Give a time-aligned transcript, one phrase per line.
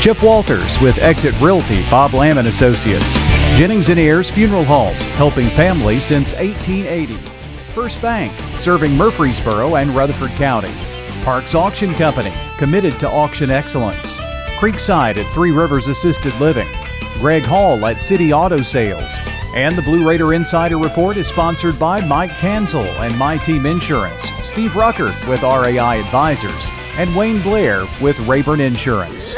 [0.00, 3.12] Chip Walters with Exit Realty, Bob Lamb and Associates.
[3.58, 7.16] Jennings and Ayers Funeral Home, helping families since 1880.
[7.74, 10.72] First Bank, serving Murfreesboro and Rutherford County.
[11.22, 14.16] Parks Auction Company, committed to auction excellence.
[14.58, 16.68] Creekside at Three Rivers Assisted Living.
[17.16, 19.12] Greg Hall at City Auto Sales.
[19.54, 24.22] And the Blue Raider Insider Report is sponsored by Mike Tanzel and My Team Insurance,
[24.44, 29.34] Steve Ruckert with RAI Advisors, and Wayne Blair with Rayburn Insurance.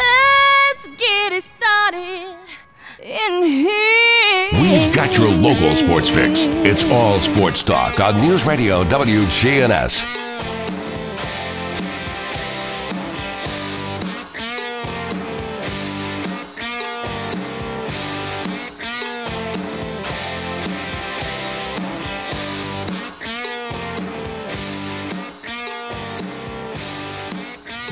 [3.30, 6.44] We've got your local sports fix.
[6.66, 10.04] It's all sports talk on News Radio WGNS.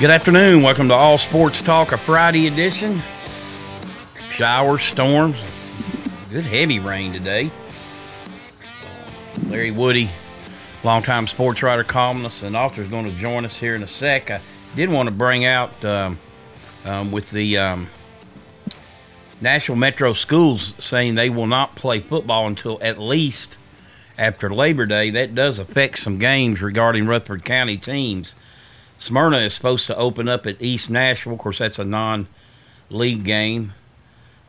[0.00, 0.62] Good afternoon.
[0.62, 3.02] Welcome to All Sports Talk, a Friday edition.
[4.30, 5.36] Showers, storms,
[6.30, 7.50] good heavy rain today.
[9.48, 10.08] Larry Woody,
[10.84, 14.30] longtime sports writer, columnist, and author, is going to join us here in a sec.
[14.30, 14.40] I
[14.76, 16.18] did want to bring out um,
[16.84, 17.90] um, with the um,
[19.40, 23.56] Nashville Metro Schools saying they will not play football until at least
[24.16, 25.10] after Labor Day.
[25.10, 28.34] That does affect some games regarding Rutherford County teams.
[29.00, 31.32] Smyrna is supposed to open up at East Nashville.
[31.32, 32.28] Of course, that's a non
[32.90, 33.72] league game.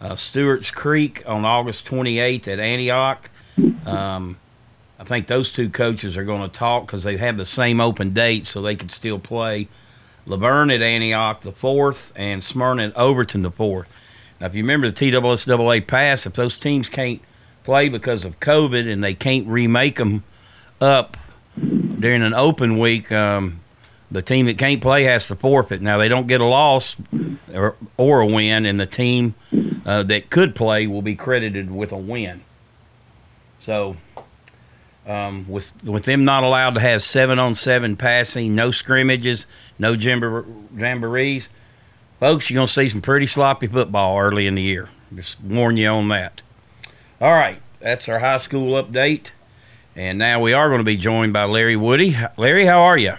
[0.02, 3.30] Uh, Stewart's Creek on August 28th at Antioch.
[3.86, 4.38] Um,
[5.00, 8.11] I think those two coaches are going to talk because they have the same open
[8.11, 9.67] date, so they could still play.
[10.28, 13.86] LaVergne at Antioch the 4th and Smyrna at Overton the 4th.
[14.40, 17.22] Now, if you remember the TSSAA pass, if those teams can't
[17.64, 20.23] play because of COVID and they can't remake them
[20.80, 21.16] up
[21.56, 23.61] during an open week, um,
[24.11, 25.82] the team that can't play has to forfeit.
[25.82, 26.98] Now they don't get a loss
[27.54, 29.36] or, or a win, and the team
[29.86, 32.42] uh, that could play will be credited with a win.
[33.60, 33.95] So,
[35.08, 39.45] um, with with them not allowed to have seven on seven passing, no scrimmages,
[39.80, 40.45] no jambor-
[40.76, 41.48] jamborees,
[42.20, 44.89] folks, you're gonna see some pretty sloppy football early in the year.
[45.16, 46.42] Just warn you on that.
[47.20, 49.28] All right, that's our high school update,
[49.95, 52.17] and now we are going to be joined by Larry Woody.
[52.36, 53.14] Larry, how are you?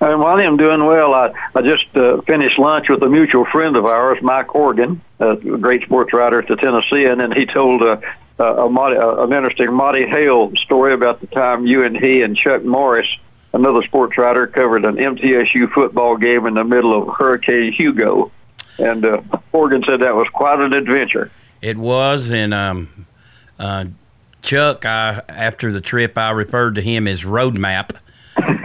[0.00, 1.12] Uh, well, I'm doing well.
[1.12, 5.36] I, I just uh, finished lunch with a mutual friend of ours, Mike Organ, a
[5.36, 7.98] great sports writer at the Tennessean, and he told uh,
[8.38, 12.64] a, Monty, an interesting Monty Hale story about the time you and he and Chuck
[12.64, 13.08] Morris,
[13.52, 18.32] another sports writer, covered an MTSU football game in the middle of Hurricane Hugo.
[18.78, 19.20] And uh,
[19.52, 21.30] Horgan said that was quite an adventure.
[21.60, 23.06] It was, and um,
[23.58, 23.84] uh,
[24.40, 27.96] Chuck, I, after the trip, I referred to him as Roadmap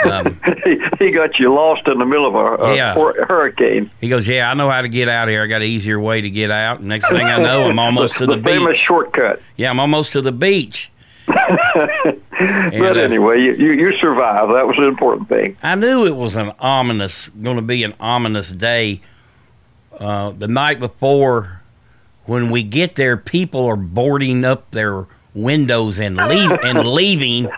[0.06, 2.94] um, he, he got you lost in the middle of a, a yeah.
[2.94, 3.92] hurricane.
[4.02, 5.44] He goes, "Yeah, I know how to get out of here.
[5.44, 8.26] I got an easier way to get out." next thing I know, I'm almost to
[8.26, 8.54] the, the beach.
[8.54, 9.42] famous shortcut.
[9.58, 10.92] Yeah, I'm almost to the beach.
[11.28, 14.54] and, but uh, anyway, you, you, you survived.
[14.54, 15.58] That was an important thing.
[15.64, 19.02] I knew it was an ominous, going to be an ominous day.
[20.00, 21.62] Uh, the night before,
[22.26, 27.50] when we get there, people are boarding up their windows and leave and leaving,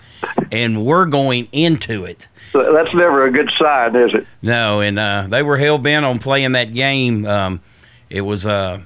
[0.51, 2.27] and we're going into it.
[2.53, 4.25] That's never a good sign, is it?
[4.41, 7.25] No, and uh, they were hell bent on playing that game.
[7.25, 7.61] Um,
[8.09, 8.79] it was uh,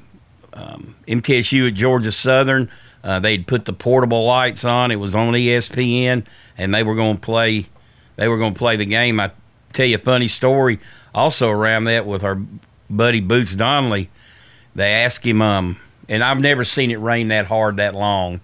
[0.54, 2.70] um, MTSU at Georgia Southern.
[3.04, 4.92] Uh, they'd put the portable lights on.
[4.92, 6.26] It was on ESPN,
[6.58, 7.66] and they were going to play.
[8.16, 9.20] They were going to play the game.
[9.20, 9.32] I
[9.74, 10.80] tell you a funny story.
[11.14, 12.40] Also around that with our
[12.90, 14.10] buddy Boots Donnelly,
[14.76, 18.42] they asked him, um, and I've never seen it rain that hard that long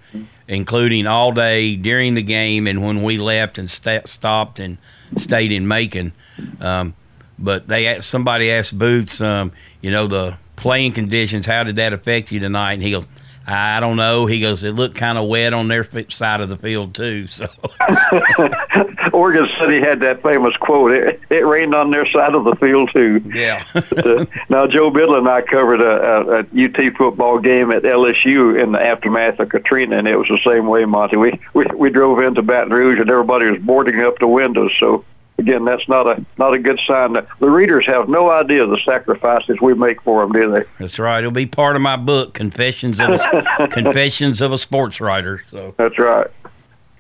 [0.48, 4.78] including all day during the game and when we left and st- stopped and
[5.18, 6.14] stayed in Macon.
[6.62, 6.96] Um,
[7.40, 9.52] but they somebody asked Boots, um,
[9.82, 11.46] you know, the playing conditions.
[11.46, 12.74] How did that affect you tonight?
[12.74, 13.06] And he goes,
[13.50, 14.26] I don't know.
[14.26, 17.28] He goes, it looked kind of wet on their side of the field too.
[17.28, 17.48] So
[19.14, 22.92] Oregon City had that famous quote: "It, it rained on their side of the field
[22.92, 23.64] too." Yeah.
[23.74, 28.62] uh, now Joe Biddle and I covered a, a, a UT football game at LSU
[28.62, 31.16] in the aftermath of Katrina, and it was the same way, Monty.
[31.16, 34.76] We we we drove into Baton Rouge, and everybody was boarding up the windows.
[34.78, 35.06] So
[35.38, 37.14] again, that's not a not a good sign.
[37.40, 40.64] The readers have no idea the sacrifices we make for them, do they?
[40.80, 41.20] That's right.
[41.20, 45.44] It'll be part of my book, Confessions of a, Confessions of a Sports Writer.
[45.52, 46.28] So that's right.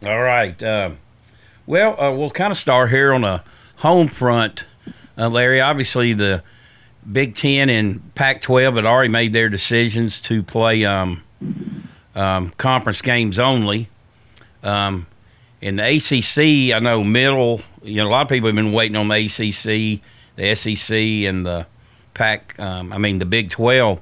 [0.05, 0.61] All right.
[0.61, 0.91] Uh,
[1.65, 3.43] well, uh, we'll kind of start here on a
[3.77, 4.65] home front,
[5.17, 5.59] uh, Larry.
[5.59, 6.43] Obviously, the
[7.11, 11.23] Big Ten and Pac-12 had already made their decisions to play um,
[12.15, 13.89] um, conference games only.
[14.63, 15.07] Um,
[15.61, 17.61] in the ACC, I know middle.
[17.83, 20.01] You know, a lot of people have been waiting on the ACC,
[20.35, 21.65] the SEC, and the
[22.13, 22.59] Pac.
[22.59, 23.99] Um, I mean, the Big Twelve.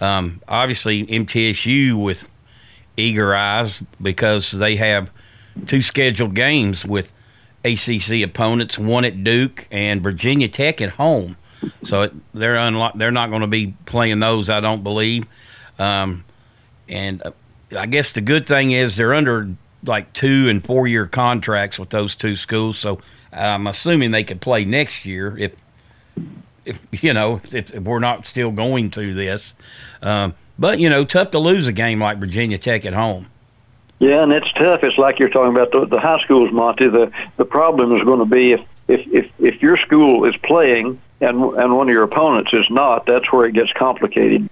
[0.00, 2.28] Um, obviously, MTSU with
[2.96, 5.10] eager eyes because they have
[5.66, 7.12] two scheduled games with
[7.64, 11.36] ACC opponents, one at Duke and Virginia Tech at home.
[11.84, 15.26] So it, they're unlo- they're not going to be playing those, I don't believe.
[15.78, 16.24] Um,
[16.88, 17.32] and uh,
[17.76, 19.48] I guess the good thing is they're under
[19.84, 22.78] like two and four year contracts with those two schools.
[22.78, 23.00] So
[23.32, 25.52] I'm assuming they could play next year if,
[26.64, 29.54] if you know, if, if we're not still going through this.
[30.02, 33.28] Um, but you know, tough to lose a game like Virginia Tech at home.
[34.00, 34.84] Yeah, and it's tough.
[34.84, 36.88] It's like you're talking about the, the high schools, Monty.
[36.88, 41.00] The the problem is going to be if, if if if your school is playing
[41.20, 43.06] and and one of your opponents is not.
[43.06, 44.48] That's where it gets complicated.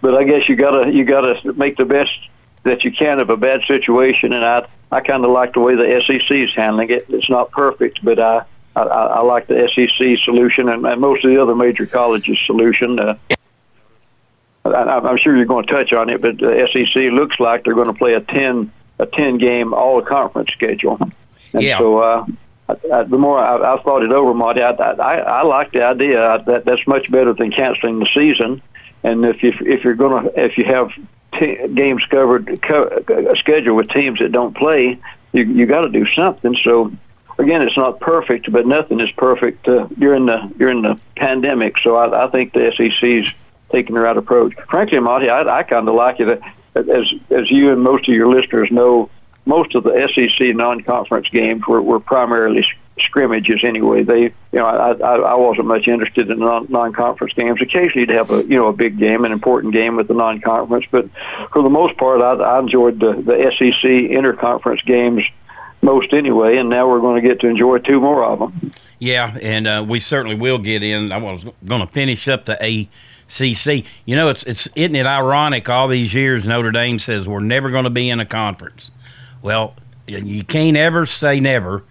[0.00, 2.18] But I guess you gotta you gotta make the best
[2.66, 5.74] that you can of a bad situation, and I I kind of like the way
[5.74, 7.06] the SEC is handling it.
[7.08, 8.44] It's not perfect, but I
[8.76, 13.00] I, I like the SEC solution and, and most of the other major colleges' solution.
[13.00, 13.16] Uh,
[14.64, 17.74] I, I'm sure you're going to touch on it, but the SEC looks like they're
[17.74, 20.98] going to play a ten a ten game all conference schedule.
[21.52, 21.78] And yeah.
[21.78, 22.26] So uh,
[22.68, 25.82] I, I, the more I, I thought it over, Marty, I, I, I like the
[25.82, 26.42] idea.
[26.46, 28.60] That that's much better than canceling the season.
[29.02, 30.90] And if you if you're gonna if you have
[31.38, 34.98] t- games covered co- schedule with teams that don't play,
[35.32, 36.56] you you got to do something.
[36.62, 36.92] So
[37.38, 41.78] again, it's not perfect, but nothing is perfect uh, during the during the pandemic.
[41.78, 43.32] So I, I think the SEC's
[43.70, 44.54] taking the right approach.
[44.68, 46.40] Frankly, Monty, I, I kind of like it.
[46.74, 49.10] As as you and most of your listeners know,
[49.44, 52.66] most of the SEC non-conference games were, were primarily
[52.98, 54.02] scrimmages anyway.
[54.02, 57.60] They, you know, I, I, I wasn't much interested in non, non-conference games.
[57.60, 60.86] Occasionally, you'd have a, you know, a big game, an important game with the non-conference,
[60.90, 61.08] but
[61.52, 65.22] for the most part, I, I enjoyed the, the SEC interconference games
[65.82, 66.56] most anyway.
[66.56, 68.72] And now we're going to get to enjoy two more of them.
[68.98, 71.12] Yeah, and uh, we certainly will get in.
[71.12, 73.84] I was going to finish up the ACC.
[74.06, 75.68] You know, it's it's isn't it ironic?
[75.68, 78.90] All these years, Notre Dame says we're never going to be in a conference.
[79.42, 79.74] Well,
[80.06, 81.84] you can't ever say never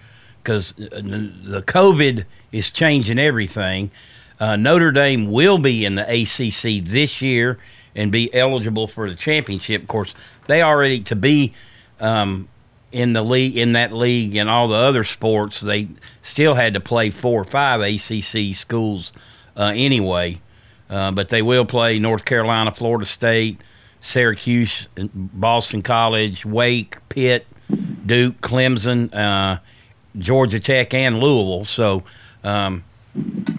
[0.46, 3.90] because the COVID is changing everything.
[4.40, 7.58] Uh, Notre Dame will be in the ACC this year
[7.96, 9.82] and be eligible for the championship.
[9.82, 10.14] Of course,
[10.48, 11.54] they already to be
[12.00, 12.48] um,
[12.92, 15.62] in the league in that league and all the other sports.
[15.62, 15.88] They
[16.22, 19.12] still had to play four or five ACC schools
[19.58, 20.42] uh, anyway,
[20.90, 23.62] uh, but they will play North Carolina, Florida State,
[24.02, 27.48] Syracuse, Boston College, Wake, Pitt,
[28.06, 29.60] Duke, Clemson, uh,
[30.18, 31.66] Georgia Tech, and Louisville.
[31.66, 32.04] So
[32.44, 32.84] um,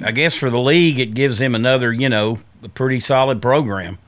[0.05, 3.99] I guess for the league, it gives them another, you know, a pretty solid program.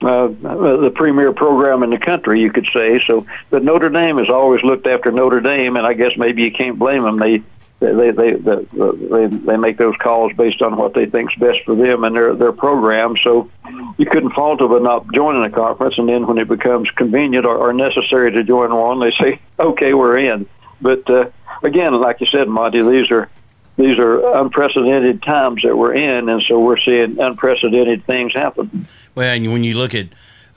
[0.00, 3.00] Uh, the premier program in the country, you could say.
[3.04, 6.52] So, but Notre Dame has always looked after Notre Dame, and I guess maybe you
[6.52, 7.18] can't blame them.
[7.18, 7.42] They
[7.80, 11.74] they they they they, they make those calls based on what they think's best for
[11.74, 13.16] them and their their program.
[13.16, 13.50] So
[13.96, 17.44] you couldn't fault them for not joining a conference, and then when it becomes convenient
[17.44, 20.46] or, or necessary to join one, they say, "Okay, we're in."
[20.80, 21.30] But uh,
[21.62, 23.28] again, like you said, Monty, these are
[23.76, 28.86] these are unprecedented times that we're in, and so we're seeing unprecedented things happen.
[29.14, 30.08] Well, and when you look at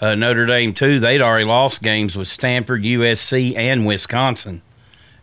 [0.01, 4.63] uh, Notre Dame too, they'd already lost games with Stanford, USC, and Wisconsin,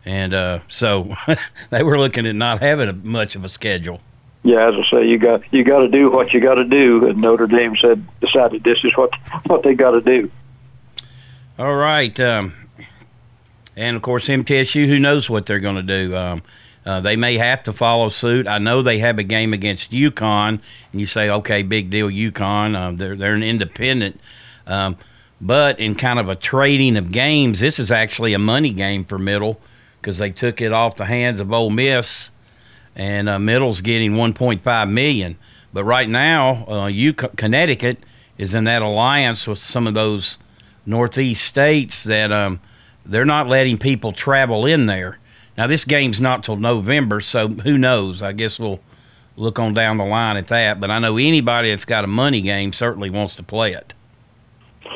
[0.05, 1.13] and uh, so
[1.69, 3.99] they were looking at not having a, much of a schedule.
[4.43, 7.05] Yeah, as I say, you got you got to do what you got to do,
[7.05, 9.11] and Notre Dame said decided this is what
[9.47, 10.31] what they got to do.
[11.57, 12.53] All right, um,
[13.79, 16.15] and of course MTSU, who knows what they're going to do.
[16.15, 16.43] Um,
[16.85, 18.47] uh, they may have to follow suit.
[18.47, 20.59] I know they have a game against UConn,
[20.91, 22.75] and you say, okay, big deal, UConn.
[22.75, 24.19] Um, they're they're an independent,
[24.67, 24.97] um,
[25.39, 29.17] but in kind of a trading of games, this is actually a money game for
[29.17, 29.59] Middle
[30.01, 32.31] because they took it off the hands of Ole Miss,
[32.95, 35.37] and uh, Middle's getting 1.5 million.
[35.73, 37.99] But right now, uh, you Connecticut
[38.37, 40.37] is in that alliance with some of those
[40.85, 42.59] Northeast states that um,
[43.09, 45.19] they're not letting people travel in there.
[45.57, 48.21] Now this game's not till November, so who knows?
[48.21, 48.79] I guess we'll
[49.35, 50.79] look on down the line at that.
[50.79, 53.93] But I know anybody that's got a money game certainly wants to play it.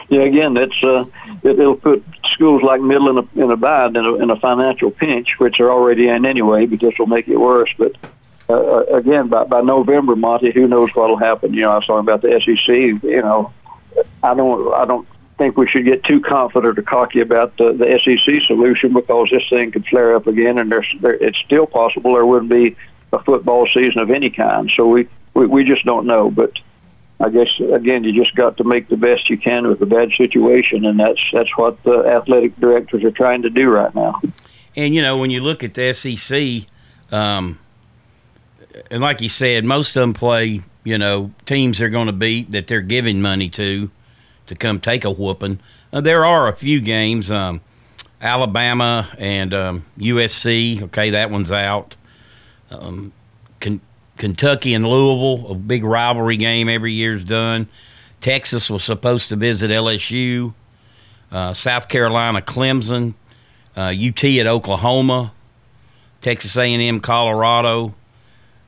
[0.10, 1.06] yeah, again, that's uh,
[1.44, 4.40] it, will put schools like Middle in a, in a bad in a, in a
[4.40, 6.66] financial pinch, which they're already in anyway.
[6.66, 7.74] But this will make it worse.
[7.78, 7.96] But
[8.50, 11.54] uh, uh again, by by November, Monty, who knows what'll happen?
[11.54, 12.76] You know, I was talking about the SEC.
[13.04, 13.52] You know,
[14.22, 18.00] I don't I don't think we should get too confident or cocky about the, the
[18.00, 22.14] SEC solution because this thing could flare up again, and there's there, it's still possible
[22.14, 22.76] there wouldn't be
[23.12, 24.72] a football season of any kind.
[24.76, 26.52] So we we, we just don't know, but
[27.20, 30.12] I guess again, you just got to make the best you can with a bad
[30.12, 34.22] situation, and that's that's what the athletic directors are trying to do right now.
[34.76, 36.68] And you know, when you look at the SEC,
[37.12, 37.60] um,
[38.92, 42.52] and like you said, most of them play you know teams they're going to beat
[42.52, 43.90] that they're giving money to
[44.48, 45.60] to come take a whooping.
[45.92, 47.62] Uh, there are a few games, um,
[48.22, 50.82] Alabama and um, USC.
[50.84, 51.96] Okay, that one's out.
[52.72, 53.14] Um,
[54.18, 57.68] Kentucky and Louisville, a big rivalry game every year's done.
[58.22, 60.54] Texas was supposed to visit LSU.
[61.32, 63.16] Uh, South Carolina, Clemson,
[63.76, 65.34] uh, UT at Oklahoma,
[66.22, 67.96] Texas A&M, Colorado,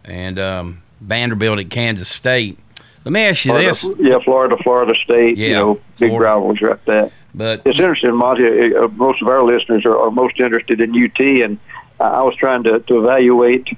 [0.03, 2.58] and um, Vanderbilt at Kansas State.
[3.06, 5.38] Let me ask you Florida, this: Yeah, Florida, Florida State.
[5.38, 6.26] Yeah, you know, big Florida.
[6.26, 7.12] rivalries like that.
[7.36, 8.76] But it's interesting, Monty.
[8.76, 11.60] Uh, most of our listeners are, are most interested in UT, and
[12.00, 13.70] I was trying to, to evaluate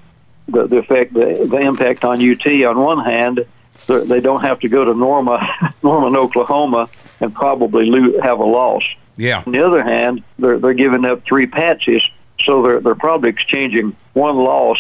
[0.47, 2.47] the, the effect, the, the impact on UT.
[2.47, 3.45] On one hand,
[3.87, 8.83] they don't have to go to Norma, Norman, Oklahoma, and probably lose, have a loss.
[9.17, 9.43] Yeah.
[9.45, 12.07] On the other hand, they're they're giving up three patches,
[12.39, 14.79] so they're they're probably exchanging one loss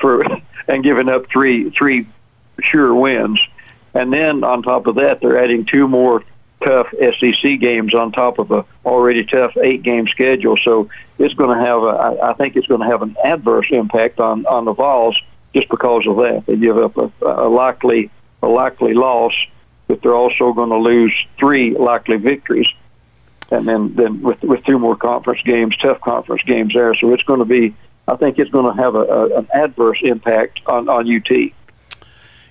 [0.00, 0.22] for
[0.68, 2.06] and giving up three three
[2.60, 3.40] sure wins.
[3.94, 6.22] And then on top of that, they're adding two more
[6.62, 10.56] tough SEC games on top of a already tough eight game schedule.
[10.56, 14.20] So it's going to have a, I think it's going to have an adverse impact
[14.20, 15.20] on on the Vols
[15.54, 16.44] just because of that.
[16.46, 18.10] They give up a, a likely
[18.42, 19.34] a likely loss,
[19.88, 22.68] but they're also going to lose three likely victories.
[23.50, 27.24] And then, then with with two more conference games, tough conference games there, so it's
[27.24, 27.74] going to be.
[28.08, 31.52] I think it's going to have a, a, an adverse impact on, on UT.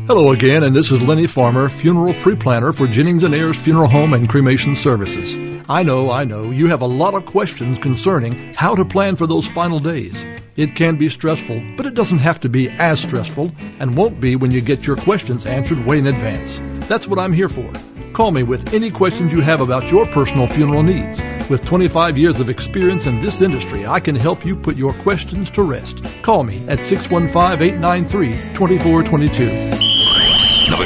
[0.08, 4.14] Hello again, and this is Lenny Farmer, funeral pre-planner for Jennings and Ayers Funeral Home
[4.14, 5.36] and Cremation Services.
[5.70, 9.26] I know, I know, you have a lot of questions concerning how to plan for
[9.26, 10.24] those final days.
[10.56, 14.36] It can be stressful, but it doesn't have to be as stressful and won't be
[14.36, 16.60] when you get your questions answered way in advance.
[16.88, 17.72] That's what I'm here for.
[18.14, 21.22] Call me with any questions you have about your personal funeral needs.
[21.50, 25.50] With 25 years of experience in this industry, I can help you put your questions
[25.52, 26.04] to rest.
[26.22, 29.91] Call me at 615 893 2422.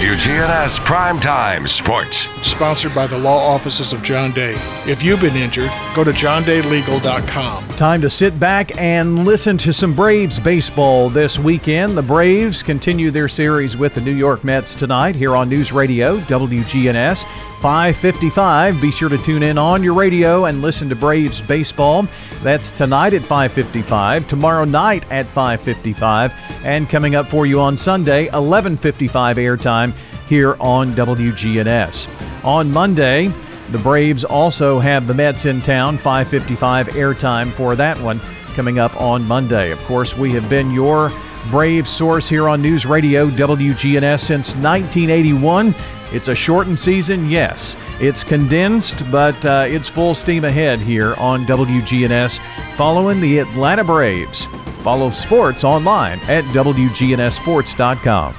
[0.05, 2.27] WGNS Primetime Sports.
[2.47, 4.53] Sponsored by the law offices of John Day.
[4.85, 7.67] If you've been injured, go to johndaylegal.com.
[7.69, 11.97] Time to sit back and listen to some Braves baseball this weekend.
[11.97, 16.17] The Braves continue their series with the New York Mets tonight here on News Radio
[16.19, 17.23] WGNS
[17.65, 18.79] 555.
[18.79, 22.05] Be sure to tune in on your radio and listen to Braves baseball.
[22.43, 26.31] That's tonight at 555, tomorrow night at 555,
[26.63, 29.93] and coming up for you on Sunday 1155 airtime
[30.29, 32.45] here on WGNS.
[32.45, 33.33] On Monday,
[33.71, 38.19] the Braves also have the Mets in town, 555 airtime for that one
[38.53, 39.71] coming up on Monday.
[39.71, 41.09] Of course, we have been your
[41.51, 45.73] Brave source here on News Radio WGNS since 1981.
[46.11, 47.75] It's a shortened season, yes.
[47.99, 52.39] It's condensed, but uh, it's full steam ahead here on WGNS
[52.75, 54.45] following the Atlanta Braves.
[54.83, 58.35] Follow sports online at WGNSSports.com.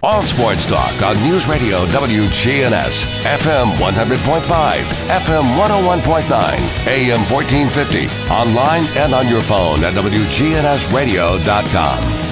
[0.00, 9.12] All sports talk on News Radio WGNS, FM 100.5, FM 101.9, AM 1450, online and
[9.12, 12.27] on your phone at WGNSradio.com.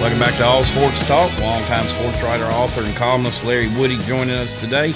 [0.00, 1.30] Welcome back to All Sports Talk.
[1.40, 4.94] Longtime sports writer, author, and columnist Larry Woody joining us today.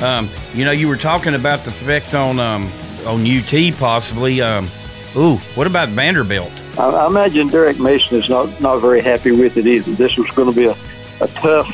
[0.00, 2.68] Um, you know, you were talking about the effect on um,
[3.06, 4.40] on UT possibly.
[4.40, 4.68] Um,
[5.14, 6.50] ooh, what about Vanderbilt?
[6.76, 9.92] I, I imagine Derek Mason is not, not very happy with it either.
[9.92, 10.76] This was going to be a,
[11.20, 11.72] a tough,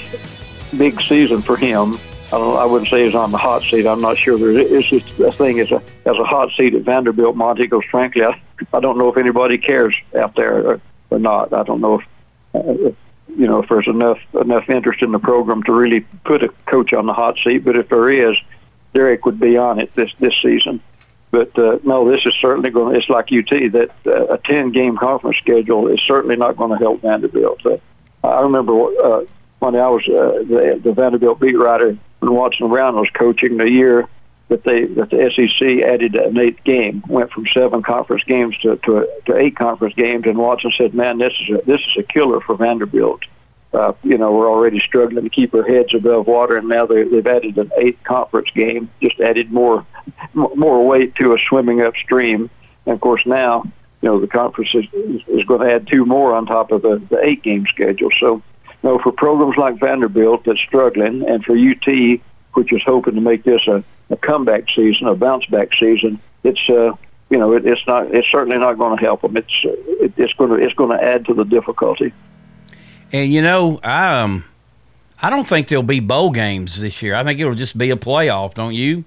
[0.76, 1.99] big season for him.
[2.30, 3.87] I, I wouldn't say he's on the hot seat.
[3.87, 4.50] I'm not sure.
[4.50, 7.62] Is just a thing as a as a hot seat at Vanderbilt, Monty.
[7.62, 8.38] Because frankly, I,
[8.75, 11.54] I don't know if anybody cares out there or, or not.
[11.54, 12.06] I don't know if
[13.28, 16.92] you know if there's enough enough interest in the program to really put a coach
[16.92, 17.58] on the hot seat.
[17.58, 18.36] But if there is,
[18.94, 20.80] Derek would be on it this this season.
[21.30, 22.96] But uh, no, this is certainly going.
[22.96, 26.78] It's like UT that uh, a ten game conference schedule is certainly not going to
[26.78, 27.64] help Vanderbilt.
[27.66, 27.76] Uh,
[28.25, 29.25] I remember uh,
[29.58, 33.70] when I was uh, the, the Vanderbilt beat writer when Watson Brown was coaching the
[33.70, 34.08] year
[34.48, 38.76] that they that the SEC added an eighth game, went from seven conference games to
[38.76, 42.02] to, to eight conference games, and Watson said, "Man, this is a, this is a
[42.02, 43.22] killer for Vanderbilt."
[43.72, 47.02] Uh, you know, we're already struggling to keep our heads above water, and now they,
[47.02, 49.84] they've added an eighth conference game, just added more
[50.34, 52.48] more weight to us swimming upstream.
[52.86, 53.64] And of course, now
[54.00, 54.84] you know the conference is,
[55.26, 58.10] is going to add two more on top of the, the eight game schedule.
[58.12, 58.42] So, you
[58.84, 62.20] know, for programs like Vanderbilt that's struggling, and for UT,
[62.54, 66.68] which is hoping to make this a a comeback season, a bounce back season, it's
[66.68, 66.92] uh,
[67.31, 69.37] you know it, it's not it's certainly not going to help them.
[69.37, 72.12] It's it, it's going to it's going to add to the difficulty.
[73.12, 74.44] And you know, I um,
[75.20, 77.14] I don't think there'll be bowl games this year.
[77.14, 79.04] I think it'll just be a playoff, don't you?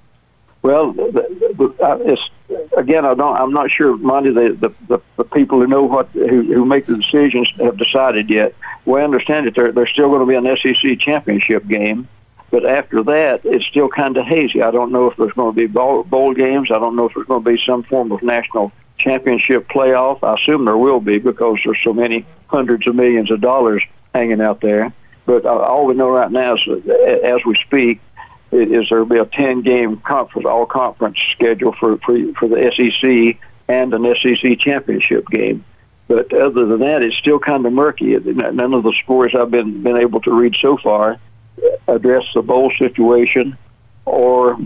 [0.61, 2.29] Well, it's
[2.75, 3.37] again, I don't.
[3.37, 4.31] I'm not sure, Monty.
[4.31, 8.53] The, the the people who know what who who make the decisions have decided yet.
[8.85, 12.07] Well, I understand that there there's still going to be an SEC championship game
[12.51, 14.61] but after that, it's still kind of hazy.
[14.61, 16.71] I don't know if there's going to be bowl, games.
[16.71, 20.23] I don't know if there's going to be some form of national championship playoff.
[20.23, 23.83] I assume there will be because there's so many hundreds of millions of dollars
[24.15, 24.91] hanging out there.
[25.25, 26.67] But uh, all we know right now is,
[27.23, 28.01] as we speak,
[28.51, 33.93] is there will be a 10-game conference, all-conference schedule for, for for the SEC and
[33.93, 35.63] an SEC championship game.
[36.07, 38.17] But other than that, it's still kind of murky.
[38.17, 41.19] None of the scores I've been been able to read so far
[41.87, 43.57] address the bowl situation
[44.05, 44.57] or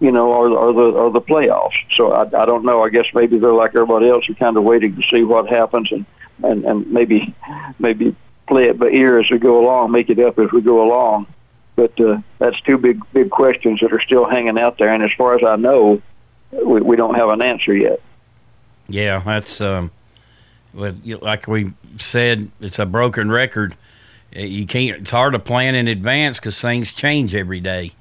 [0.00, 1.76] you know, or, or the or the playoffs.
[1.94, 2.82] So I, I don't know.
[2.82, 5.90] I guess maybe they're like everybody else, are kind of waiting to see what happens,
[5.90, 6.04] and
[6.42, 7.34] and and maybe
[7.78, 8.14] maybe
[8.46, 11.26] play it by ear as we go along, make it up as we go along.
[11.76, 15.12] But uh, that's two big big questions that are still hanging out there, and as
[15.12, 16.02] far as I know,
[16.52, 18.00] we, we don't have an answer yet.
[18.88, 19.90] Yeah, that's um,
[20.74, 23.76] like we said, it's a broken record
[24.32, 24.98] Eh, you can't.
[24.98, 27.92] It's hard to plan in advance because things change every day.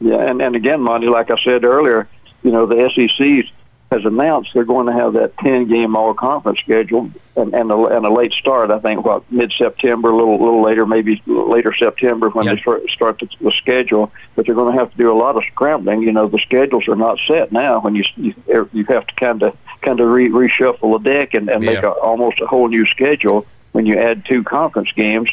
[0.00, 2.08] Yeah, and and again, Monty, like I said earlier,
[2.42, 3.50] you know the SEC
[3.90, 7.84] has announced they're going to have that ten game all conference schedule and and a,
[7.86, 8.70] and a late start.
[8.70, 12.56] I think what mid September, a little little later, maybe later September when yep.
[12.56, 14.12] they start the, the schedule.
[14.36, 16.02] But they're going to have to do a lot of scrambling.
[16.02, 17.80] You know, the schedules are not set now.
[17.80, 21.34] When you you, er, you have to kind of kind of re, reshuffle the deck
[21.34, 21.72] and, and yeah.
[21.72, 25.30] make a, almost a whole new schedule when you add two conference games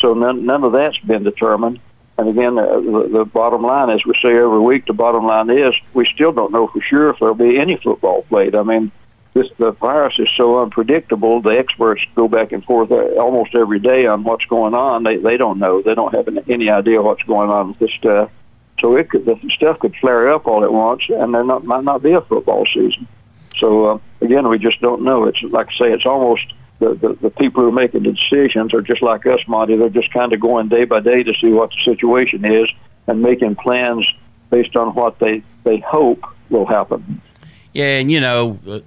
[0.00, 1.80] so none, none of that's been determined.
[2.18, 5.74] And again, the, the bottom line, as we say every week, the bottom line is
[5.94, 8.56] we still don't know for sure if there'll be any football played.
[8.56, 8.90] I mean,
[9.34, 11.40] this the virus is so unpredictable.
[11.40, 15.04] The experts go back and forth uh, almost every day on what's going on.
[15.04, 15.80] They they don't know.
[15.80, 18.30] They don't have any idea what's going on with this stuff.
[18.80, 21.84] So it could the stuff could flare up all at once, and there not, might
[21.84, 23.06] not be a football season.
[23.56, 25.24] So uh, again, we just don't know.
[25.24, 28.72] It's like I say, it's almost the, the, the people who are making the decisions
[28.72, 29.76] are just like us, Monty.
[29.76, 32.70] They're just kind of going day by day to see what the situation is
[33.06, 34.06] and making plans
[34.50, 37.20] based on what they, they hope will happen.
[37.72, 38.80] Yeah, and you know, uh,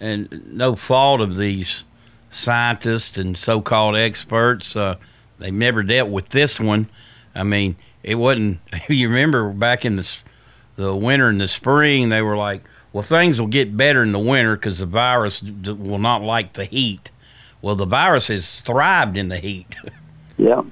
[0.00, 1.84] and no fault of these
[2.30, 4.76] scientists and so-called experts.
[4.76, 4.96] Uh,
[5.38, 6.88] they've never dealt with this one.
[7.34, 8.60] I mean, it wasn't.
[8.88, 10.16] You remember back in the
[10.76, 14.18] the winter and the spring, they were like, "Well, things will get better in the
[14.18, 17.10] winter because the virus will not like the heat."
[17.62, 19.74] Well, the virus has thrived in the heat.
[20.36, 20.62] yeah,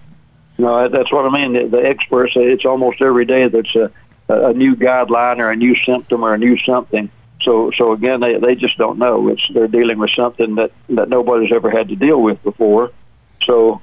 [0.59, 1.53] no, that's what I mean.
[1.55, 3.91] The, the experts say it's almost every day that's a,
[4.29, 7.09] a new guideline or a new symptom or a new something.
[7.43, 9.29] So, so again, they they just don't know.
[9.29, 12.93] It's they're dealing with something that that nobody's ever had to deal with before.
[13.43, 13.81] So,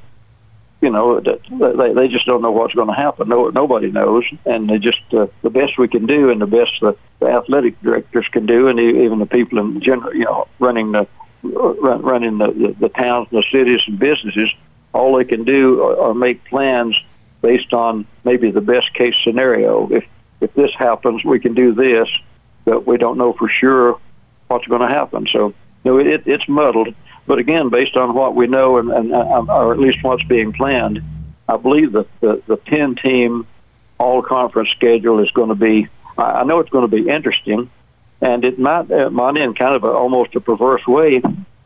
[0.82, 3.30] you know, they they just don't know what's going to happen.
[3.30, 6.80] No, nobody knows, and they just uh, the best we can do, and the best
[6.82, 11.08] the athletic directors can do, and even the people in general, you know, running the
[11.43, 14.54] run, running the, the the towns, and the cities, and businesses,
[14.93, 17.02] all they can do are, are make plans
[17.41, 19.89] based on maybe the best case scenario.
[19.91, 20.06] If
[20.41, 22.10] if this happens, we can do this
[22.67, 23.97] but we don't know for sure
[24.50, 25.26] what's going to happen.
[25.26, 25.54] So,
[25.86, 26.93] know, it, it's muddled.
[27.26, 30.52] But again, based on what we know, and, and uh, or at least what's being
[30.52, 31.02] planned,
[31.47, 33.47] I believe that the, the 10 team
[34.00, 37.69] all conference schedule is going to be, I know it's going to be interesting,
[38.21, 41.21] and it might, it might in kind of a, almost a perverse way,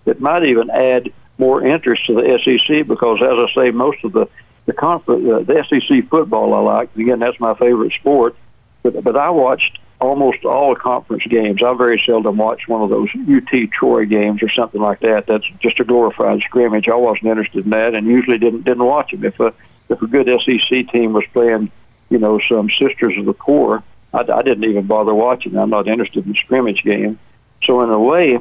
[0.05, 4.13] it might even add more interest to the SEC because, as I say, most of
[4.13, 4.27] the
[4.67, 6.95] the conference, uh, the SEC football I like.
[6.95, 8.35] Again, that's my favorite sport.
[8.83, 11.61] But but I watched almost all conference games.
[11.63, 15.27] I very seldom watch one of those UT Troy games or something like that.
[15.27, 16.89] That's just a glorified scrimmage.
[16.89, 19.23] I wasn't interested in that, and usually didn't didn't watch them.
[19.23, 19.53] If a
[19.89, 21.71] if a good SEC team was playing,
[22.09, 23.83] you know, some Sisters of the Poor,
[24.13, 25.57] I, I didn't even bother watching.
[25.57, 27.19] I'm not interested in scrimmage game.
[27.63, 28.39] So in a way,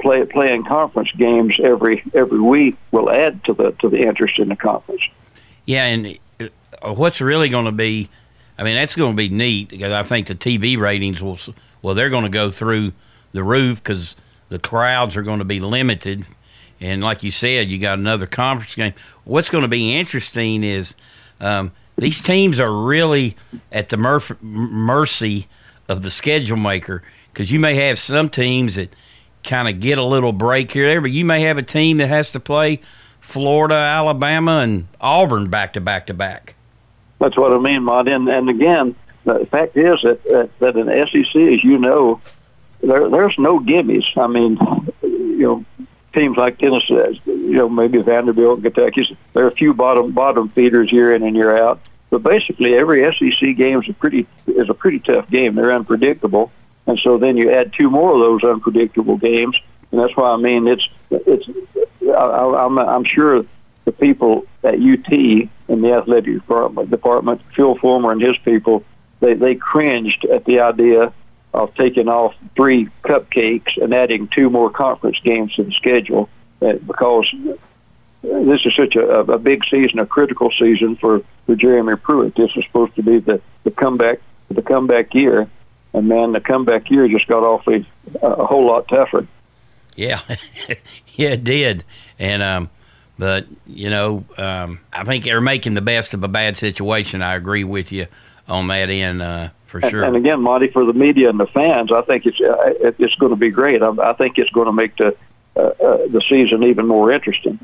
[0.00, 4.48] play playing conference games every every week will add to the to the interest in
[4.48, 5.02] the conference.
[5.66, 6.18] Yeah, and
[6.82, 8.10] what's really going to be
[8.60, 11.38] I mean, that's going to be neat because I think the TV ratings will,
[11.80, 12.92] well, they're going to go through
[13.32, 14.16] the roof because
[14.50, 16.26] the crowds are going to be limited.
[16.78, 18.92] And like you said, you got another conference game.
[19.24, 20.94] What's going to be interesting is
[21.40, 23.36] um, these teams are really
[23.70, 23.98] at the
[24.40, 25.46] mercy
[25.86, 28.96] of the schedule maker because you may have some teams that
[29.44, 32.08] kind of get a little break here there, but you may have a team that
[32.08, 32.80] has to play
[33.20, 36.54] Florida, Alabama, and Auburn back to back to back.
[37.18, 38.12] That's what I mean, Monty.
[38.12, 42.18] And, and again, the fact is that, that, in SEC, as you know,
[42.82, 44.16] there, there's no gimmies.
[44.16, 44.58] I mean,
[45.02, 45.64] you know,
[46.14, 50.90] teams like Tennessee, you know, maybe Vanderbilt, Kentucky, there are a few bottom bottom feeders
[50.90, 51.80] year in and year out.
[52.10, 55.54] But basically, every SEC game is a pretty is a pretty tough game.
[55.54, 56.50] They're unpredictable,
[56.86, 59.60] and so then you add two more of those unpredictable games,
[59.92, 61.48] and that's why I mean it's it's.
[62.02, 63.44] I, I'm I'm sure
[63.84, 65.48] the people at UT in
[65.82, 68.84] the athletic department, department Phil Fulmer and his people,
[69.20, 71.12] they, they cringed at the idea
[71.54, 76.28] of taking off three cupcakes and adding two more conference games to the schedule
[76.62, 77.32] uh, because
[78.22, 82.34] this is such a, a big season, a critical season for, for Jeremy Pruitt.
[82.34, 85.48] This is supposed to be the, the comeback the comeback year,
[85.92, 87.86] and man, the comeback year just got awfully
[88.22, 89.26] uh, a whole lot tougher.
[89.94, 90.20] Yeah,
[91.14, 91.84] yeah, it did,
[92.18, 92.70] and um,
[93.18, 97.22] but you know, um, I think they're making the best of a bad situation.
[97.22, 98.06] I agree with you
[98.48, 100.02] on that end uh, for sure.
[100.02, 103.30] And again, Monty, for the media and the fans, I think it's uh, it's going
[103.30, 103.82] to be great.
[103.82, 105.16] I, I think it's going to make the
[105.56, 107.58] uh, uh, the season even more interesting,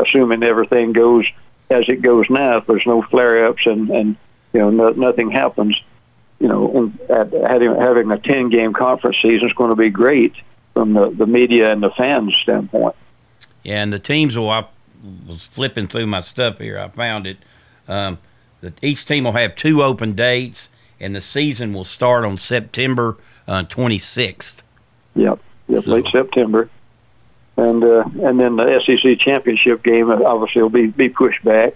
[0.00, 1.26] assuming everything goes
[1.70, 2.58] as it goes now.
[2.58, 4.16] If there's no flare-ups and and
[4.52, 5.80] you know no, nothing happens,
[6.38, 6.70] you know,
[7.08, 10.34] and having having a ten game conference season is going to be great
[10.74, 12.96] from the the media and the fans standpoint.
[13.62, 14.50] Yeah, and the teams will.
[14.50, 14.66] I
[15.26, 16.78] was flipping through my stuff here.
[16.78, 17.38] I found it.
[17.86, 18.18] Um,
[18.64, 23.18] that each team will have two open dates, and the season will start on September
[23.46, 23.64] uh,
[23.98, 24.64] sixth.
[25.14, 25.90] Yep, yep, so.
[25.90, 26.70] late September,
[27.56, 31.74] and uh, and then the SEC championship game uh, obviously will be be pushed back.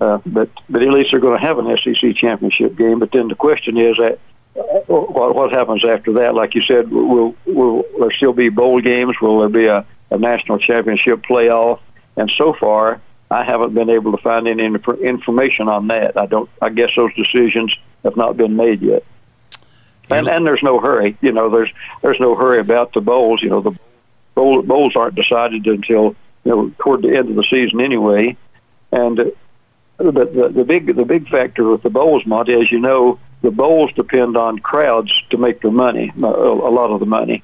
[0.00, 2.98] Uh, but but at least they're going to have an SEC championship game.
[2.98, 4.18] But then the question is that
[4.56, 6.34] uh, what what happens after that?
[6.34, 9.20] Like you said, will will there still be bowl games?
[9.20, 11.80] Will there be a a national championship playoff.
[12.16, 16.16] And so far, I haven't been able to find any information on that.
[16.16, 16.50] I don't.
[16.60, 19.04] I guess those decisions have not been made yet.
[20.10, 21.16] And and there's no hurry.
[21.20, 21.70] You know, there's
[22.02, 23.42] there's no hurry about the bowls.
[23.42, 23.72] You know, the
[24.40, 28.36] bowl, bowls aren't decided until you know toward the end of the season anyway.
[28.92, 29.24] And uh,
[29.98, 33.50] the the, the big the big factor with the bowls, Monty, as you know, the
[33.50, 37.42] bowls depend on crowds to make their money, a lot of the money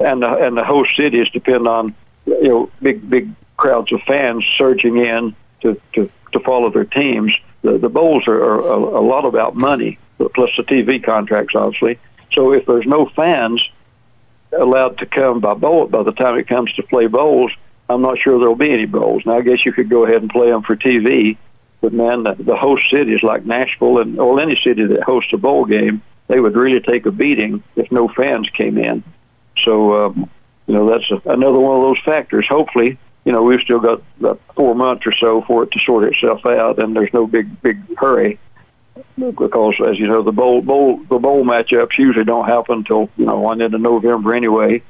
[0.00, 1.94] and the, and the host cities depend on
[2.26, 7.36] you know big big crowds of fans surging in to to, to follow their teams.
[7.62, 11.98] The the bowls are, are a, a lot about money, plus the TV contracts, obviously.
[12.32, 13.66] So if there's no fans
[14.52, 17.52] allowed to come by bowl by the time it comes to play bowls,
[17.88, 19.24] I'm not sure there'll be any bowls.
[19.26, 21.36] Now I guess you could go ahead and play them for TV,
[21.80, 25.36] but man, the, the host cities like Nashville and or any city that hosts a
[25.36, 29.04] bowl game, they would really take a beating if no fans came in.
[29.62, 30.30] So um,
[30.66, 32.46] you know that's a, another one of those factors.
[32.48, 36.04] Hopefully, you know we've still got about four months or so for it to sort
[36.04, 38.38] itself out, and there's no big big hurry
[39.18, 43.26] because as you know the bowl bowl the bowl matchups usually don't happen until you
[43.26, 44.82] know one into November anyway.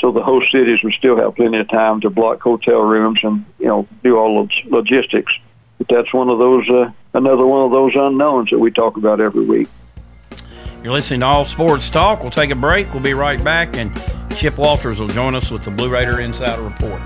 [0.00, 3.44] So the host cities would still have plenty of time to block hotel rooms and
[3.58, 5.32] you know do all the logistics.
[5.78, 9.20] But that's one of those uh, another one of those unknowns that we talk about
[9.20, 9.68] every week.
[10.82, 12.22] You're listening to All Sports Talk.
[12.22, 12.92] We'll take a break.
[12.92, 13.92] We'll be right back, and
[14.36, 17.00] Chip Walters will join us with the Blue Raider Insider Report.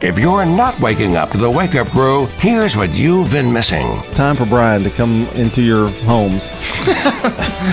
[0.00, 4.02] If you're not waking up to the wake up crew, here's what you've been missing.
[4.14, 6.50] Time for Brian to come into your homes.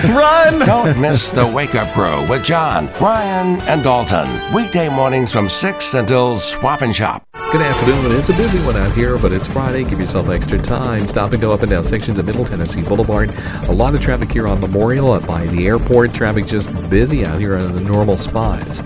[0.04, 0.60] Run!
[0.60, 4.54] Don't miss the wake up crew with John, Brian, and Dalton.
[4.54, 7.26] Weekday mornings from 6 until swap and shop.
[7.50, 8.12] Good afternoon.
[8.12, 9.82] It's a busy one out here, but it's Friday.
[9.82, 11.08] Give yourself extra time.
[11.08, 13.34] Stop and go up and down sections of Middle Tennessee Boulevard.
[13.64, 16.14] A lot of traffic here on Memorial up by the airport.
[16.14, 18.80] Traffic just busy out here in the normal spots.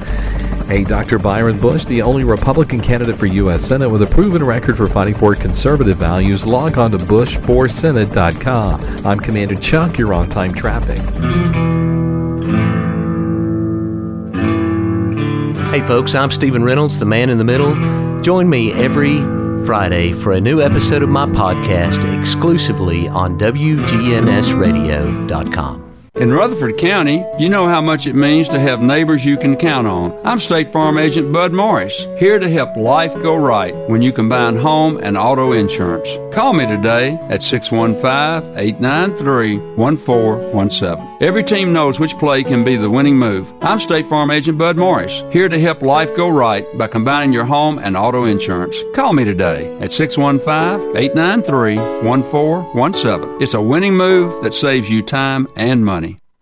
[0.66, 1.20] Hey, Dr.
[1.20, 3.62] Byron Bush, the only Republican candidate for U.S.
[3.62, 6.44] Senate with a proven record for fighting for conservative values.
[6.44, 9.06] Log on to bush4senate.com.
[9.06, 9.96] I'm Commander Chuck.
[9.96, 10.98] You're on time traffic.
[15.70, 18.20] Hey, folks, I'm Stephen Reynolds, the man in the middle.
[18.22, 19.18] Join me every
[19.66, 25.85] Friday for a new episode of my podcast exclusively on WGNSradio.com.
[26.16, 29.86] In Rutherford County, you know how much it means to have neighbors you can count
[29.86, 30.18] on.
[30.24, 34.56] I'm State Farm Agent Bud Morris, here to help life go right when you combine
[34.56, 36.08] home and auto insurance.
[36.34, 41.15] Call me today at 615 893 1417.
[41.18, 43.50] Every team knows which play can be the winning move.
[43.62, 47.46] I'm State Farm Agent Bud Morris, here to help life go right by combining your
[47.46, 48.76] home and auto insurance.
[48.94, 51.76] Call me today at 615 893
[52.06, 53.42] 1417.
[53.42, 56.18] It's a winning move that saves you time and money.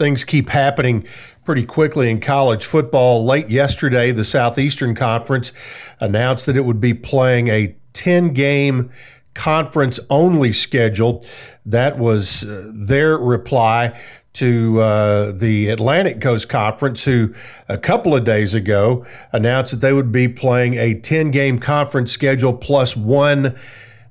[0.00, 1.06] things keep happening
[1.44, 3.22] pretty quickly in college football.
[3.22, 5.52] Late yesterday, the Southeastern Conference
[6.00, 8.90] announced that it would be playing a 10 game
[9.34, 11.22] conference only schedule.
[11.66, 14.00] That was uh, their reply
[14.32, 17.34] to uh, the Atlantic Coast Conference, who
[17.68, 22.10] a couple of days ago announced that they would be playing a 10 game conference
[22.10, 23.54] schedule plus one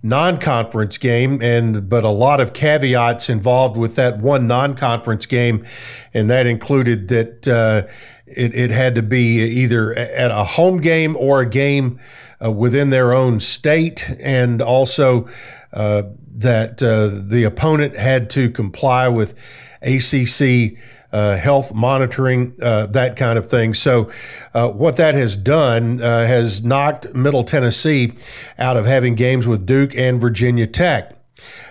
[0.01, 5.65] non-conference game and but a lot of caveats involved with that one non-conference game
[6.13, 7.85] and that included that uh,
[8.25, 11.99] it, it had to be either at a home game or a game
[12.43, 15.27] uh, within their own state and also
[15.73, 19.33] uh, that uh, the opponent had to comply with
[19.81, 20.77] ACC
[21.11, 23.73] uh, health monitoring, uh, that kind of thing.
[23.73, 24.11] So,
[24.53, 28.13] uh, what that has done uh, has knocked Middle Tennessee
[28.57, 31.15] out of having games with Duke and Virginia Tech.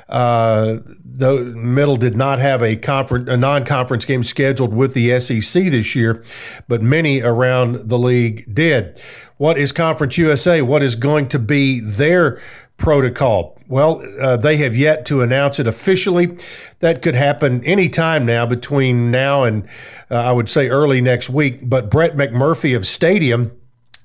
[0.08, 5.64] Uh, the Middle did not have a conference, a non-conference game scheduled with the SEC
[5.64, 6.24] this year,
[6.66, 8.98] but many around the league did.
[9.36, 10.62] What is Conference USA?
[10.62, 12.40] What is going to be their
[12.78, 13.58] protocol?
[13.68, 16.38] Well, uh, they have yet to announce it officially.
[16.78, 19.68] That could happen anytime now between now and
[20.10, 21.68] uh, I would say early next week.
[21.68, 23.52] But Brett McMurphy of Stadium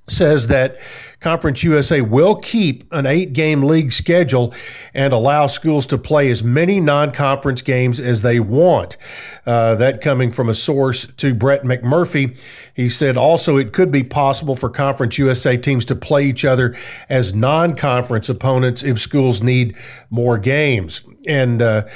[0.09, 0.77] says that
[1.23, 4.53] Conference USA will keep an eight game league schedule
[4.93, 8.97] and allow schools to play as many non conference games as they want.
[9.45, 12.37] Uh, that coming from a source to Brett McMurphy.
[12.73, 16.75] He said also it could be possible for Conference USA teams to play each other
[17.07, 19.77] as non conference opponents if schools need
[20.09, 21.03] more games.
[21.25, 21.87] And uh,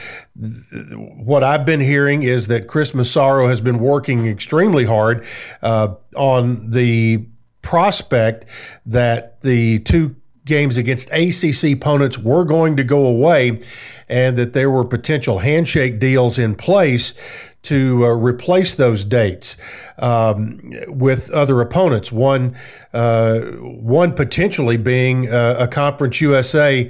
[1.18, 5.26] what I've been hearing is that Chris Massaro has been working extremely hard
[5.62, 7.28] uh, on the
[7.62, 8.46] prospect
[8.86, 10.16] that the two
[10.46, 13.62] games against ACC opponents were going to go away
[14.10, 17.14] and that there were potential handshake deals in place
[17.64, 19.58] to uh, replace those dates
[20.00, 22.12] um, with other opponents.
[22.12, 22.56] One,
[22.94, 26.90] uh, one potentially being uh, a Conference USA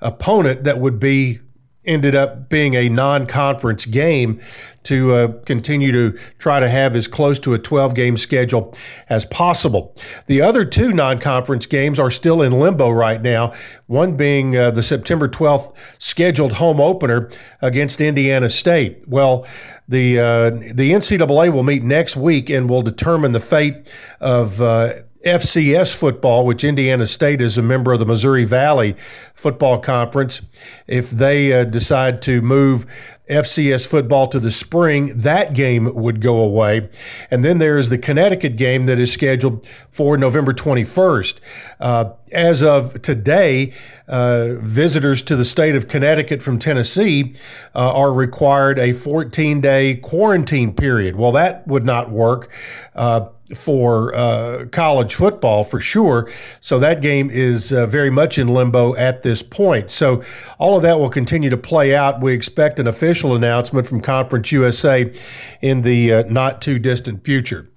[0.00, 1.40] opponent that would be
[1.88, 4.40] ended up being a non-conference game
[4.84, 8.74] to uh, continue to try to have as close to a 12 game schedule
[9.08, 9.94] as possible.
[10.26, 13.52] The other two non conference games are still in limbo right now,
[13.86, 19.06] one being uh, the September 12th scheduled home opener against Indiana State.
[19.08, 19.46] Well,
[19.88, 24.94] the, uh, the NCAA will meet next week and will determine the fate of uh,
[25.24, 28.96] FCS football, which Indiana State is a member of the Missouri Valley
[29.34, 30.42] Football Conference,
[30.86, 32.86] if they uh, decide to move
[33.28, 36.88] FCS football to the spring, that game would go away.
[37.30, 41.38] And then there is the Connecticut game that is scheduled for November 21st.
[41.80, 43.72] Uh, as of today,
[44.06, 47.34] uh, visitors to the state of Connecticut from Tennessee
[47.74, 51.16] uh, are required a 14 day quarantine period.
[51.16, 52.50] Well, that would not work
[52.94, 56.30] uh, for uh, college football for sure.
[56.60, 59.90] So that game is uh, very much in limbo at this point.
[59.90, 60.22] So
[60.58, 62.20] all of that will continue to play out.
[62.20, 65.12] We expect an official announcement from Conference USA
[65.60, 67.68] in the uh, not too distant future.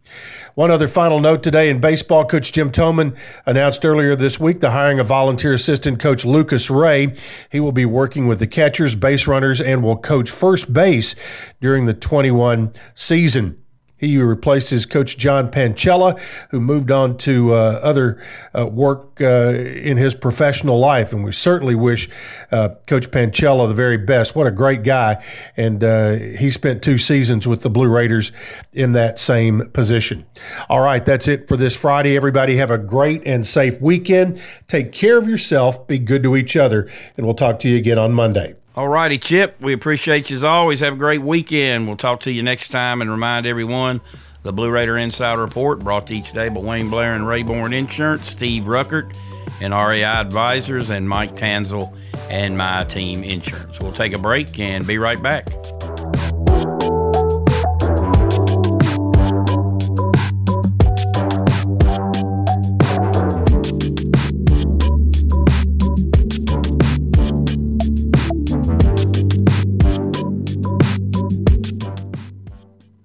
[0.56, 4.72] One other final note today in baseball, Coach Jim Toman announced earlier this week the
[4.72, 7.16] hiring of volunteer assistant coach Lucas Ray.
[7.50, 11.16] He will be working with the catchers, base runners, and will coach first base
[11.62, 13.58] during the 21 season.
[14.02, 18.22] He replaced his coach John Pancella, who moved on to uh, other
[18.58, 21.14] uh, work uh, in his professional life.
[21.14, 22.10] And we certainly wish
[22.52, 24.36] uh, Coach Pancella the very best.
[24.36, 25.24] What a great guy.
[25.56, 28.32] And uh, he spent two seasons with the Blue Raiders
[28.74, 30.26] in that same position.
[30.68, 32.16] All right, that's it for this Friday.
[32.16, 34.42] Everybody have a great and safe weekend.
[34.68, 38.00] Take care of yourself, be good to each other, and we'll talk to you again
[38.00, 38.56] on Monday.
[38.74, 39.60] All righty, Chip.
[39.60, 40.80] We appreciate you as always.
[40.80, 41.88] Have a great weekend.
[41.88, 44.00] We'll talk to you next time and remind everyone
[44.44, 48.30] the Blue Raider Insider Report brought to you today by Wayne Blair and Rayborn Insurance,
[48.30, 49.14] Steve Ruckert
[49.60, 51.94] and REI Advisors, and Mike Tanzel
[52.30, 53.78] and My Team Insurance.
[53.82, 55.48] We'll take a break and be right back.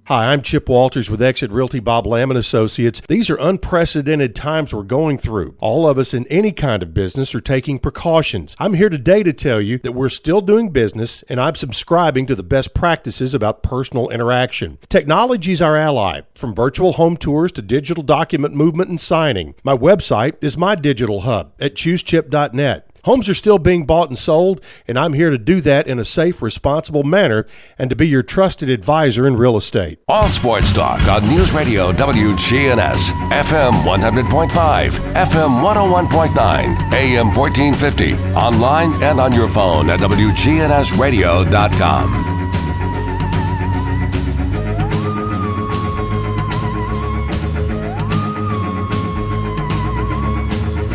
[0.09, 3.03] Hi, I'm Chip Walters with Exit Realty Bob Lamb and Associates.
[3.09, 5.57] These are unprecedented times we're going through.
[5.59, 8.55] All of us in any kind of business are taking precautions.
[8.61, 12.37] I'm here today to tell you that we're still doing business and I'm subscribing to
[12.37, 14.79] the best practices about personal interaction.
[14.89, 19.57] Technology is our ally, from virtual home tours to digital document movement and signing.
[19.65, 22.96] My website is my digital hub at choosechip.net.
[23.07, 26.05] Homes are still being bought and sold, and I'm here to do that in a
[26.05, 27.47] safe, responsible manner
[27.79, 30.01] and to be your trusted advisor in real estate.
[30.09, 32.97] All sports talk on News Radio WGNS,
[33.31, 42.11] FM 100.5, FM 101.9, AM 1450, online and on your phone at WGNSradio.com.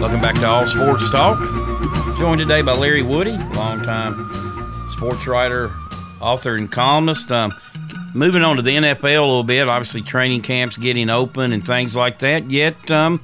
[0.02, 1.61] Welcome back to All Sports Talk.
[2.18, 4.32] Joined today by Larry Woody, longtime
[4.94, 5.72] sports writer,
[6.20, 7.32] author, and columnist.
[7.32, 7.54] Um,
[8.14, 11.96] moving on to the NFL a little bit, obviously training camps getting open and things
[11.96, 12.52] like that.
[12.52, 13.20] Yet um,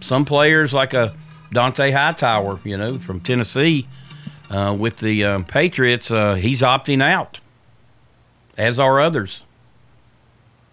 [0.00, 1.14] some players like a
[1.52, 3.86] Dont'a Hightower, you know, from Tennessee,
[4.50, 7.40] uh, with the um, Patriots, uh, he's opting out,
[8.56, 9.42] as are others.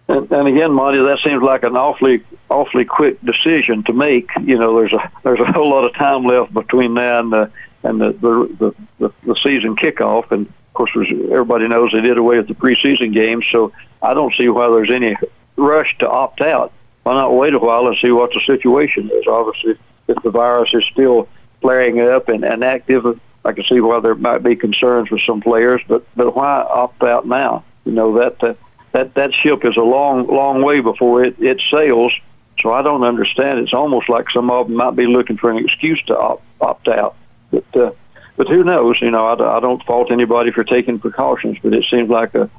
[0.08, 4.30] And, again, Monty, that seems like an awfully awfully quick decision to make.
[4.42, 7.50] You know, there's a there's a whole lot of time left between now and the
[7.82, 10.30] and the the, the, the season kickoff.
[10.30, 13.72] And of course, everybody knows they did away with the preseason games, so
[14.02, 15.16] I don't see why there's any
[15.56, 16.72] rush to opt out.
[17.02, 19.26] Why not wait a while and see what the situation is?
[19.26, 19.78] Obviously,
[20.08, 21.28] if the virus is still
[21.60, 25.40] flaring up and, and active, I can see why there might be concerns with some
[25.40, 25.80] players.
[25.88, 27.64] But but why opt out now?
[27.84, 28.42] You know that.
[28.42, 28.54] Uh,
[28.92, 32.12] that that ship is a long long way before it it sails.
[32.60, 33.60] So I don't understand.
[33.60, 36.88] It's almost like some of them might be looking for an excuse to opt, opt
[36.88, 37.16] out.
[37.50, 37.92] But uh,
[38.36, 39.00] but who knows?
[39.00, 42.50] You know, I, I don't fault anybody for taking precautions, but it seems like a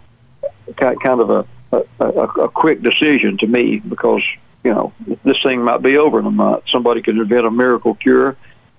[0.77, 4.23] kind of a a, a, quick decision to me because
[4.63, 4.91] you know
[5.23, 6.63] this thing might be over in a month.
[6.67, 8.35] Somebody could invent a miracle cure,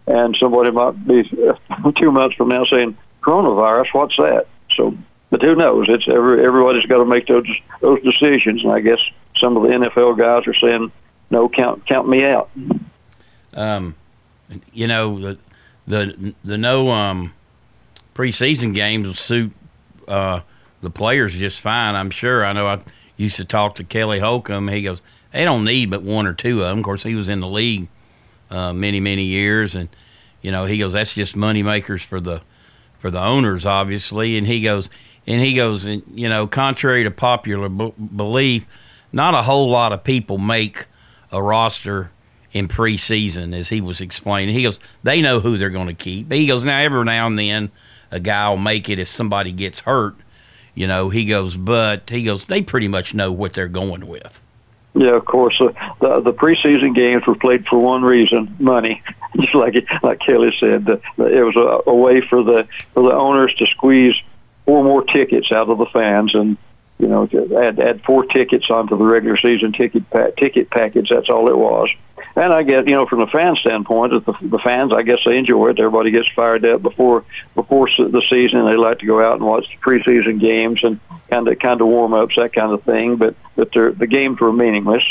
[0.06, 1.22] and somebody might be
[1.96, 3.94] two months from now saying coronavirus.
[3.94, 4.46] What's that?
[4.74, 4.96] So
[5.30, 5.88] but who knows?
[5.88, 7.48] It's every everybody's got to make those
[7.80, 9.00] those decisions, and I guess
[9.36, 10.90] some of the NFL guys are saying,
[11.30, 12.50] "No, count count me out."
[13.54, 13.94] Um,
[14.72, 15.38] you know the
[15.86, 17.32] the the no um
[18.14, 19.52] preseason games will suit
[20.08, 20.40] uh
[20.82, 21.94] the players just fine.
[21.94, 22.44] I'm sure.
[22.44, 22.80] I know I
[23.16, 24.68] used to talk to Kelly Holcomb.
[24.68, 25.02] He goes,
[25.32, 26.78] they don't need but one or two of them.
[26.78, 27.88] Of course, he was in the league
[28.50, 29.88] uh, many many years, and
[30.42, 32.42] you know he goes, that's just money makers for the
[32.98, 34.36] for the owners, obviously.
[34.36, 34.90] And he goes,
[35.26, 38.66] and he goes, and you know, contrary to popular b- belief,
[39.12, 40.86] not a whole lot of people make
[41.32, 42.10] a roster
[42.52, 44.54] in preseason, as he was explaining.
[44.54, 46.28] He goes, they know who they're going to keep.
[46.28, 47.70] But he goes, now every now and then
[48.10, 50.16] a guy will make it if somebody gets hurt.
[50.74, 54.40] You know, he goes, but he goes, they pretty much know what they're going with.
[54.94, 55.60] Yeah, of course.
[55.60, 59.02] Uh, the the preseason games were played for one reason: money.
[59.36, 63.54] Just like like Kelly said, it was a, a way for the for the owners
[63.54, 64.20] to squeeze
[64.64, 66.56] four more tickets out of the fans, and
[67.00, 67.28] you know,
[67.58, 71.08] add add four tickets onto the regular season ticket pa- ticket package.
[71.10, 71.88] That's all it was.
[72.36, 75.36] And I get, you know, from the fan standpoint, the, the fans, I guess they
[75.36, 75.78] enjoy it.
[75.78, 77.24] Everybody gets fired up before
[77.54, 78.64] before the season.
[78.66, 81.86] They like to go out and watch the preseason games and kind of kind of
[81.86, 83.16] warm ups, that kind of thing.
[83.16, 85.04] But but the games were meaningless,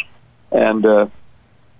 [0.52, 1.08] and uh,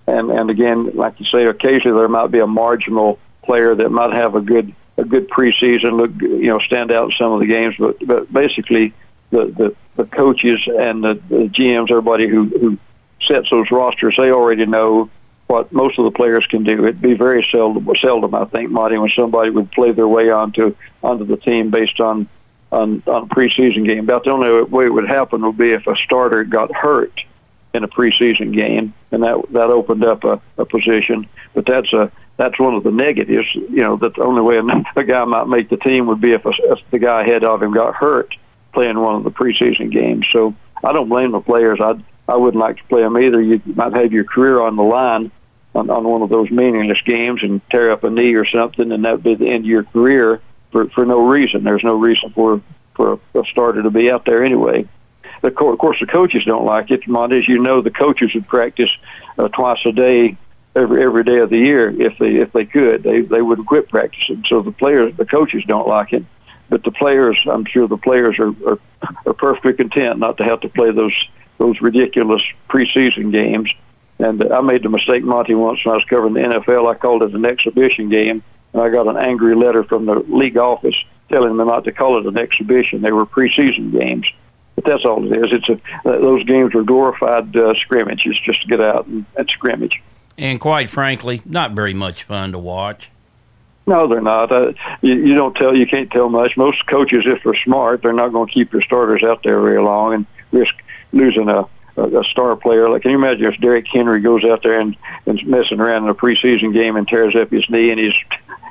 [0.08, 4.14] and and again, like you say, occasionally there might be a marginal player that might
[4.14, 7.48] have a good a good preseason, look you know stand out in some of the
[7.48, 8.94] games, but but basically
[9.32, 12.78] the the, the coaches and the, the GMs, everybody who who
[13.22, 15.10] sets those rosters, they already know
[15.48, 16.86] what most of the players can do.
[16.86, 20.74] It'd be very seldom, seldom I think, Marty, when somebody would play their way onto
[21.04, 22.30] onto the team based on
[22.72, 24.06] on on a preseason game.
[24.06, 27.22] About the only way it would happen would be if a starter got hurt
[27.74, 31.28] in a preseason game, and that that opened up a, a position.
[31.54, 33.54] But that's a that's one of the negatives.
[33.54, 34.60] You know, that the only way
[34.96, 37.62] a, guy might make the team would be if, a, if the guy ahead of
[37.62, 38.34] him got hurt
[38.74, 40.28] playing one of the preseason games.
[40.32, 41.80] So I don't blame the players.
[41.82, 43.42] I I wouldn't like to play them either.
[43.42, 45.32] You might have your career on the line
[45.74, 49.04] on, on one of those meaningless games and tear up a knee or something, and
[49.06, 50.42] that would be the end of your career
[50.72, 51.64] for for no reason.
[51.64, 52.62] There's no reason for
[52.96, 54.88] for a, starter to be out there anyway.
[55.42, 57.08] Of course, the coaches don't like it.
[57.08, 58.92] Monty, as you know, the coaches would practice
[59.38, 60.38] uh, twice a day
[60.76, 63.04] every every day of the year if they if they could.
[63.04, 64.44] They they wouldn't quit practicing.
[64.48, 66.26] So the players, the coaches don't like it,
[66.70, 68.80] but the players, I'm sure the players are are,
[69.26, 71.14] are perfectly content not to have to play those
[71.58, 73.74] those ridiculous preseason games.
[74.20, 76.90] And I made the mistake, Monty, once when I was covering the NFL.
[76.90, 78.44] I called it an exhibition game,
[78.74, 80.96] and I got an angry letter from the league office
[81.30, 83.02] telling them not to call it an exhibition.
[83.02, 84.30] They were preseason games.
[84.76, 85.52] But that's all it is.
[85.52, 90.02] It's a those games are glorified uh, scrimmages, just to get out and, and scrimmage
[90.40, 93.10] and quite frankly, not very much fun to watch.
[93.90, 94.52] No, they're not.
[94.52, 95.76] Uh, you, you don't tell.
[95.76, 96.56] You can't tell much.
[96.56, 99.82] Most coaches, if they're smart, they're not going to keep their starters out there very
[99.82, 100.76] long and risk
[101.12, 101.68] losing a,
[101.98, 102.88] a, a star player.
[102.88, 106.10] Like, can you imagine if Derrick Henry goes out there and and messing around in
[106.10, 108.14] a preseason game and tears up his knee and he's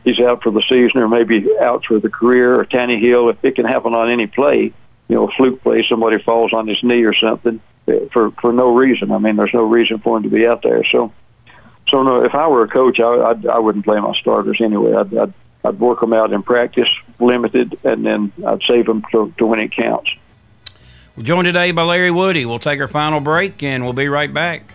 [0.04, 3.56] he's out for the season or maybe out for the career or Tannehill, if it
[3.56, 4.72] can happen on any play,
[5.08, 8.52] you know, a fluke play, somebody falls on his knee or something eh, for for
[8.52, 9.10] no reason.
[9.10, 10.84] I mean, there's no reason for him to be out there.
[10.84, 11.12] So
[11.88, 14.94] so no, if I were a coach, I I'd, I wouldn't play my starters anyway.
[14.94, 15.32] I'd, I'd
[15.64, 19.58] I'd work them out in practice, limited, and then I'd save them to, to when
[19.58, 20.14] it counts.
[21.16, 22.46] We're joined today by Larry Woody.
[22.46, 24.72] We'll take our final break, and we'll be right back.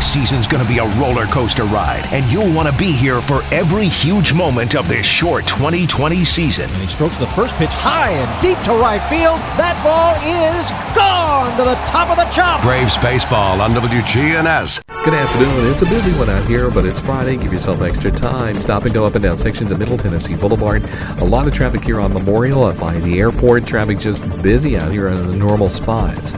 [0.00, 3.42] Season's going to be a roller coaster ride, and you'll want to be here for
[3.52, 6.64] every huge moment of this short 2020 season.
[6.64, 9.38] And he strokes the first pitch high and deep to right field.
[9.58, 12.62] That ball is gone to the top of the chop.
[12.62, 14.80] Braves baseball on WGNS.
[15.04, 15.70] Good afternoon.
[15.70, 17.36] It's a busy one out here, but it's Friday.
[17.36, 18.54] Give yourself extra time.
[18.56, 20.82] Stop and go up and down sections of Middle Tennessee Boulevard.
[21.18, 23.66] A lot of traffic here on Memorial up by the airport.
[23.66, 26.34] Traffic just busy out here in the normal spots.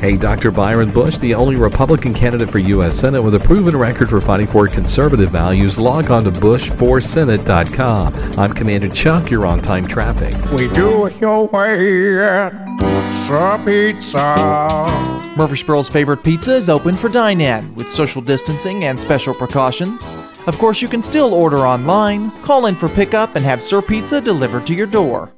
[0.00, 0.52] Hey, Dr.
[0.52, 2.94] Byron Bush, the only Republican candidate for U.S.
[2.94, 5.76] Senate with a proven record for fighting for conservative values.
[5.76, 8.38] Log on to bush4senate.com.
[8.38, 9.28] I'm Commander Chuck.
[9.28, 10.36] You're on time traffic.
[10.52, 12.52] We do it your way at
[13.12, 14.84] Sir Pizza.
[15.36, 20.16] Murfreesboro's favorite pizza is open for dine in with social distancing and special precautions.
[20.46, 24.20] Of course, you can still order online, call in for pickup, and have Sir Pizza
[24.20, 25.32] delivered to your door.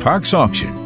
[0.00, 0.85] Parks Auction.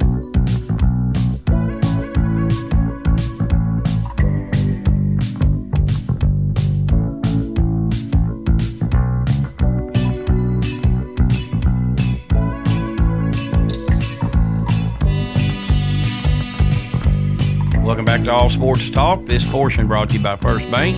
[18.31, 19.25] to All Sports Talk.
[19.25, 20.97] This portion brought to you by First Bank.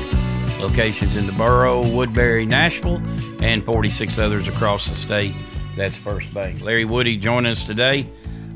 [0.59, 3.01] Locations in the borough, Woodbury, Nashville,
[3.41, 5.33] and 46 others across the state.
[5.75, 6.61] That's First Bank.
[6.61, 8.07] Larry Woody joining us today.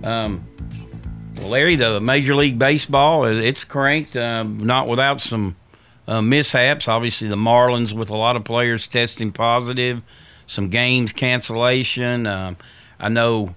[0.04, 0.48] Um,
[1.38, 5.56] well, Larry, the Major League Baseball, it's cranked, um, not without some
[6.08, 6.88] uh, mishaps.
[6.88, 10.04] Obviously, the Marlins with a lot of players testing positive,
[10.46, 12.28] some games cancellation.
[12.28, 12.58] Um,
[13.00, 13.56] I know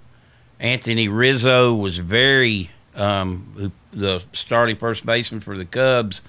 [0.59, 2.71] Anthony Rizzo was very
[3.01, 6.21] um, who, the starting first baseman for the Cubs,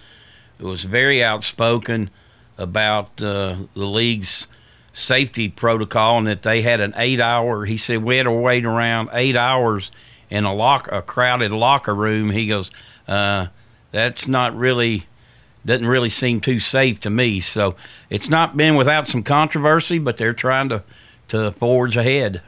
[0.59, 2.09] was very outspoken
[2.57, 4.47] about uh, the league's
[4.93, 7.65] safety protocol and that they had an eight-hour.
[7.65, 9.91] He said we had to wait around eight hours
[10.29, 12.29] in a lock, a crowded locker room.
[12.29, 12.71] He goes,
[13.07, 13.47] uh,
[13.91, 15.03] that's not really
[15.63, 17.39] doesn't really seem too safe to me.
[17.39, 17.75] So
[18.09, 20.83] it's not been without some controversy, but they're trying to
[21.27, 22.41] to forge ahead.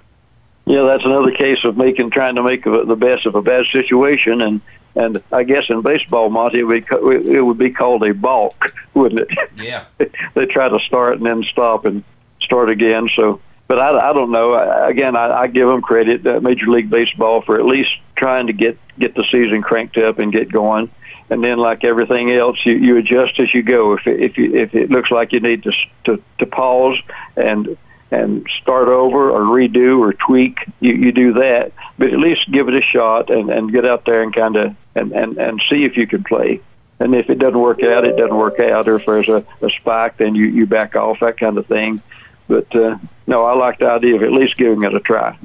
[0.66, 4.41] Yeah, that's another case of making trying to make the best of a bad situation,
[4.41, 4.61] and
[4.95, 9.22] and I guess in baseball, Monty, it would it would be called a balk, wouldn't
[9.22, 9.49] it?
[9.55, 9.86] Yeah.
[10.36, 12.03] they try to start and then stop and
[12.39, 13.09] start again.
[13.14, 14.53] So, but I, I don't know.
[14.53, 18.47] I, again, I, I give them credit, uh, Major League Baseball, for at least trying
[18.47, 20.89] to get get the season cranked up and get going.
[21.30, 23.93] And then, like everything else, you, you adjust as you go.
[23.93, 25.74] If if you, if it looks like you need to
[26.05, 27.01] to, to pause
[27.36, 27.78] and
[28.14, 31.72] and start over or redo or tweak, you, you do that.
[31.97, 34.76] But at least give it a shot and, and get out there and kind of
[34.95, 36.61] and, and, and see if you can play.
[36.99, 38.88] And if it doesn't work out, it doesn't work out.
[38.88, 42.01] Or if there's a, a spike, then you, you back off, that kind of thing.
[42.47, 45.38] But uh, no, I like the idea of at least giving it a try.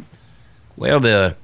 [0.76, 1.36] Well, the,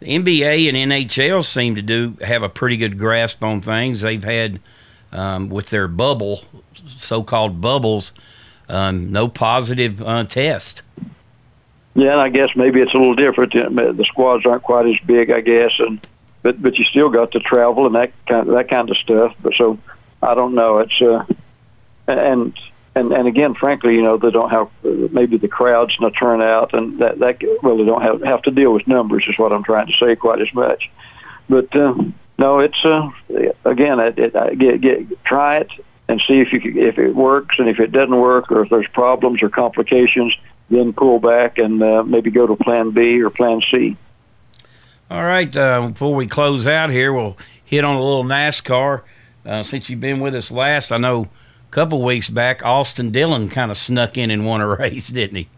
[0.00, 4.02] the NBA and NHL seem to do have a pretty good grasp on things.
[4.02, 4.60] They've had
[5.10, 6.42] um, with their bubble,
[6.96, 8.12] so-called bubbles,
[8.68, 10.82] um, no positive uh, test.
[11.94, 13.52] Yeah, and I guess maybe it's a little different.
[13.52, 16.06] The squads aren't quite as big, I guess, and
[16.42, 19.34] but but you still got to travel and that kind of, that kind of stuff.
[19.42, 19.78] But so
[20.22, 20.78] I don't know.
[20.78, 21.24] It's uh,
[22.06, 22.52] and
[22.94, 26.74] and and again, frankly, you know, they don't have maybe the crowds and the turnout,
[26.74, 29.26] and that that really don't have have to deal with numbers.
[29.26, 30.90] Is what I'm trying to say quite as much.
[31.48, 31.94] But uh,
[32.38, 33.10] no, it's uh,
[33.64, 35.70] again, it, it, get get try it
[36.08, 38.88] and see if you if it works, and if it doesn't work, or if there's
[38.88, 40.36] problems or complications,
[40.70, 43.96] then pull back and uh, maybe go to Plan B or Plan C.
[45.10, 45.54] All right.
[45.56, 49.02] Uh, before we close out here, we'll hit on a little NASCAR.
[49.44, 51.28] Uh, since you've been with us last, I know
[51.68, 55.36] a couple weeks back, Austin Dillon kind of snuck in and won a race, didn't
[55.36, 55.48] he?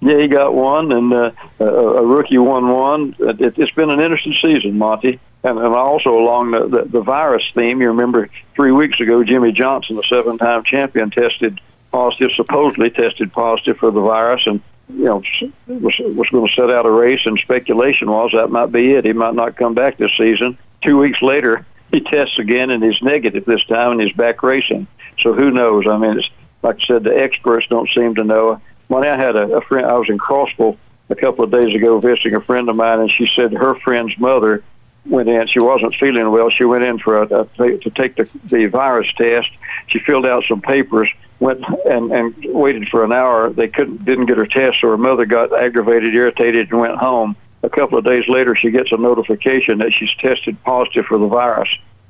[0.00, 1.30] Yeah, he got one, and uh,
[1.60, 3.16] a, a rookie won one.
[3.20, 5.20] It, it's been an interesting season, Monty.
[5.44, 9.52] And, and also along the, the, the virus theme, you remember three weeks ago, Jimmie
[9.52, 15.22] Johnson, the seven-time champion, tested positive, supposedly tested positive for the virus, and you know
[15.66, 17.26] was was going to set out a race.
[17.26, 19.04] And speculation was that might be it.
[19.04, 20.58] He might not come back this season.
[20.82, 24.86] Two weeks later, he tests again and he's negative this time, and he's back racing.
[25.18, 25.86] So who knows?
[25.86, 26.30] I mean, it's
[26.62, 28.60] like I said, the experts don't seem to know.
[28.88, 30.76] When I had a, a friend, I was in Crossville
[31.10, 34.16] a couple of days ago visiting a friend of mine, and she said her friend's
[34.18, 34.62] mother
[35.06, 35.46] went in.
[35.48, 36.50] She wasn't feeling well.
[36.50, 39.50] She went in for a, a to take the, the virus test.
[39.88, 41.08] She filled out some papers,
[41.40, 43.50] went and and waited for an hour.
[43.50, 47.36] They couldn't didn't get her test, so her mother got aggravated, irritated, and went home.
[47.62, 51.28] A couple of days later, she gets a notification that she's tested positive for the
[51.28, 51.68] virus.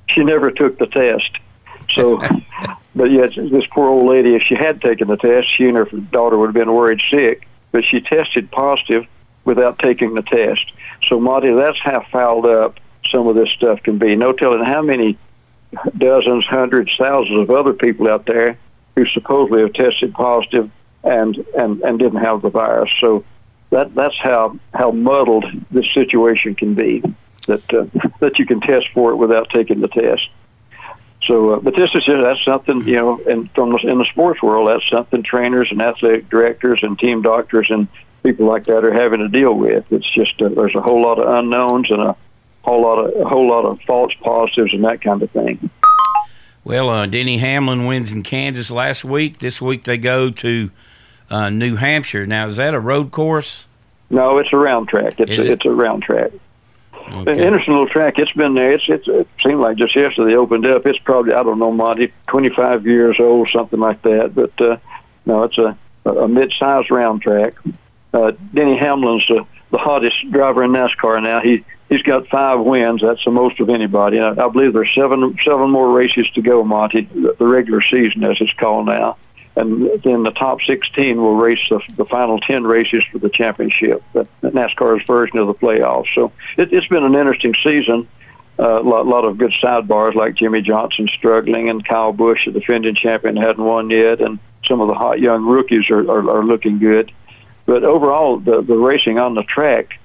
[0.09, 1.39] She never took the test.
[1.91, 2.23] So,
[2.95, 5.85] but yet this poor old lady, if she had taken the test, she and her
[5.85, 7.47] daughter would have been worried sick.
[7.71, 9.07] But she tested positive
[9.45, 10.73] without taking the test.
[11.09, 12.79] So, Monty, that's how fouled up
[13.11, 14.17] some of this stuff can be.
[14.17, 15.19] No telling how many
[15.97, 18.59] dozens, hundreds, thousands of other people out there
[18.95, 20.71] who supposedly have tested positive
[21.05, 22.91] and and and didn't have the virus.
[23.01, 23.25] So
[23.71, 27.03] that that's how how muddled this situation can be.
[27.47, 27.87] That uh,
[28.21, 30.29] that you can test for it without taking the test.
[31.23, 34.43] So, uh, but this is that's something you know, and from the, in the sports
[34.43, 37.89] world, that's something trainers and athletic directors and team doctors and
[38.23, 39.85] people like that are having to deal with.
[39.91, 42.17] It's just uh, there's a whole lot of unknowns and a
[42.63, 45.71] whole lot of a whole lot of false positives and that kind of thing.
[46.65, 49.41] Well, uh, Denny Hamlin wins in Kansas last week.
[49.41, 50.71] This week they go to
[51.29, 52.25] uh, New Hampshire.
[52.27, 53.65] Now, is that a road course?
[54.11, 55.19] No, it's a round track.
[55.19, 55.47] It's a, it?
[55.47, 56.31] it's a round track.
[56.95, 57.33] Okay.
[57.33, 58.19] An interesting little track.
[58.19, 58.73] It's been there.
[58.73, 60.87] It's, it's it seemed like just yesterday they opened up.
[60.87, 64.35] It's probably I don't know, Monty, 25 years old, something like that.
[64.35, 64.77] But uh,
[65.27, 67.55] no, it's a a mid-sized round track.
[68.13, 71.41] Uh, Denny Hamlin's the, the hottest driver in NASCAR now.
[71.41, 73.03] He he's got five wins.
[73.03, 74.21] That's the most of anybody.
[74.21, 77.03] I, I believe there's seven seven more races to go, Monty.
[77.03, 79.17] The, regular season, as it's called now,
[79.57, 84.03] and then the top 16 will race the, the final 10 races for the championship.
[84.15, 86.15] The, NASCAR's version of the playoffs.
[86.15, 88.09] So it, it's been an interesting season.
[88.59, 92.53] A uh, lot, lot of good sidebars like Jimmie Johnson struggling and Kyle Busch, the
[92.53, 96.45] defending champion, hadn't won yet, and some of the hot young rookies are, are, are
[96.45, 97.13] looking good.
[97.67, 99.99] But overall, the, the racing on the track,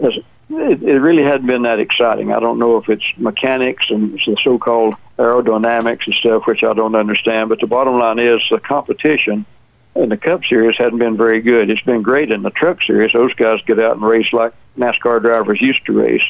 [0.00, 0.14] has,
[0.50, 2.32] it, it really hadn't been that exciting.
[2.32, 6.94] I don't know if it's mechanics and the so-called aerodynamics and stuff, which I don't
[6.94, 7.48] understand.
[7.48, 9.46] But the bottom line is the competition
[9.94, 11.70] in the Cup Series hadn't been very good.
[11.70, 13.12] It's been great in the Truck Series.
[13.12, 16.24] Those guys get out and race like NASCAR drivers used to race.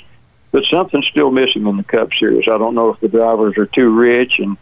[0.53, 2.47] But something's still missing in the Cup Series.
[2.47, 4.57] I don't know if the drivers are too rich and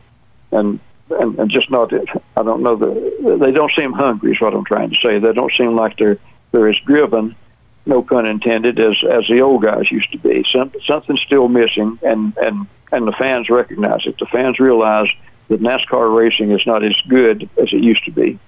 [0.53, 0.79] and
[1.21, 1.93] and, and just not.
[1.93, 2.77] I don't know.
[2.77, 4.33] The, they don't seem hungry.
[4.33, 5.19] Is what I'm trying to say.
[5.19, 6.19] They don't seem like they're
[6.53, 7.35] they're as driven,
[7.87, 10.45] no pun intended, as as the old guys used to be.
[10.51, 14.19] Some, something's still missing, and and and the fans recognize it.
[14.19, 15.09] The fans realize
[15.49, 18.39] that NASCAR racing is not as good as it used to be.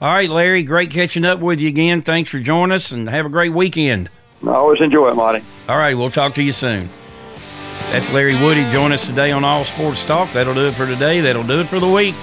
[0.00, 2.02] All right, Larry, great catching up with you again.
[2.02, 4.10] Thanks for joining us, and have a great weekend.
[4.44, 5.44] I always enjoy it, Marty.
[5.68, 6.88] All right, we'll talk to you soon.
[7.90, 8.70] That's Larry Woody.
[8.70, 10.32] Join us today on All Sports Talk.
[10.32, 11.20] That'll do it for today.
[11.20, 12.14] That'll do it for the week.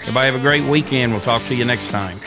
[0.00, 1.12] Everybody have a great weekend.
[1.12, 2.20] We'll talk to you next time.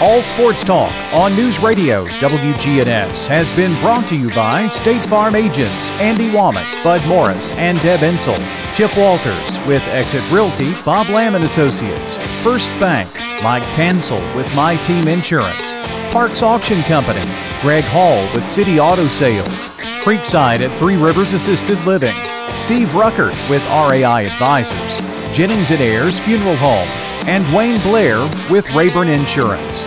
[0.00, 5.34] All Sports Talk on News Radio WGNS has been brought to you by State Farm
[5.34, 8.38] agents Andy Womack, Bud Morris, and Deb Ensel.
[8.76, 12.16] Chip Walters with Exit Realty, Bob Lamb and Associates.
[12.44, 13.12] First Bank,
[13.42, 15.74] Mike Tansel with My Team Insurance.
[16.10, 17.20] Parks Auction Company,
[17.60, 19.68] Greg Hall with City Auto Sales,
[20.02, 22.14] Creekside at Three Rivers Assisted Living,
[22.56, 24.96] Steve Ruckert with RAI Advisors,
[25.36, 26.88] Jennings and Ayers Funeral Home,
[27.28, 29.82] and Wayne Blair with Rayburn Insurance.